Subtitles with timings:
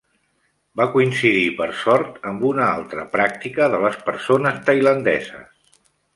[0.79, 5.79] Va coincidir per sort amb una altra pràctica de les persones tailandeses.